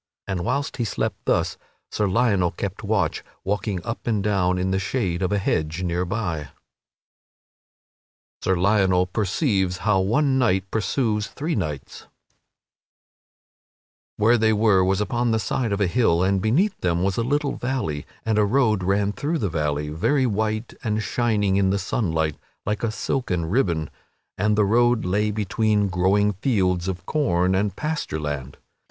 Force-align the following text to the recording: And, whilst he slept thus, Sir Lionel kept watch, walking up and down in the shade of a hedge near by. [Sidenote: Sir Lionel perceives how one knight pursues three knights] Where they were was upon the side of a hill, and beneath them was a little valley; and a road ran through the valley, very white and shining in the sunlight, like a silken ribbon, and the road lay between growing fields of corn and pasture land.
And, 0.27 0.43
whilst 0.43 0.77
he 0.77 0.83
slept 0.83 1.25
thus, 1.25 1.59
Sir 1.91 2.07
Lionel 2.07 2.49
kept 2.49 2.83
watch, 2.83 3.23
walking 3.43 3.85
up 3.85 4.07
and 4.07 4.23
down 4.23 4.57
in 4.57 4.71
the 4.71 4.79
shade 4.79 5.21
of 5.21 5.31
a 5.31 5.37
hedge 5.37 5.83
near 5.83 6.05
by. 6.05 6.37
[Sidenote: 6.37 6.53
Sir 8.41 8.55
Lionel 8.55 9.05
perceives 9.05 9.77
how 9.77 9.99
one 9.99 10.39
knight 10.39 10.71
pursues 10.71 11.27
three 11.27 11.53
knights] 11.53 12.07
Where 14.17 14.39
they 14.39 14.51
were 14.53 14.83
was 14.83 15.01
upon 15.01 15.29
the 15.29 15.37
side 15.37 15.71
of 15.71 15.79
a 15.79 15.85
hill, 15.85 16.23
and 16.23 16.41
beneath 16.41 16.81
them 16.81 17.03
was 17.03 17.17
a 17.17 17.23
little 17.23 17.55
valley; 17.55 18.07
and 18.25 18.39
a 18.39 18.43
road 18.43 18.81
ran 18.83 19.11
through 19.13 19.37
the 19.37 19.49
valley, 19.49 19.89
very 19.89 20.25
white 20.25 20.73
and 20.83 21.03
shining 21.03 21.57
in 21.57 21.69
the 21.69 21.77
sunlight, 21.77 22.37
like 22.65 22.81
a 22.81 22.89
silken 22.89 23.45
ribbon, 23.45 23.87
and 24.35 24.55
the 24.57 24.65
road 24.65 25.05
lay 25.05 25.29
between 25.29 25.89
growing 25.89 26.33
fields 26.33 26.87
of 26.87 27.05
corn 27.05 27.53
and 27.53 27.75
pasture 27.75 28.19
land. 28.19 28.57